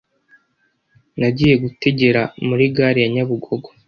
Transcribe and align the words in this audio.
Nagiye 1.19 1.55
gutegera 1.63 2.21
muri 2.47 2.65
gare 2.75 2.99
ya 3.03 3.09
Nyabugogo 3.13 3.67